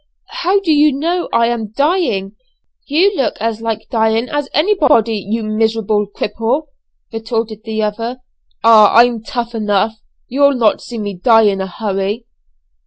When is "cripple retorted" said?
6.07-7.61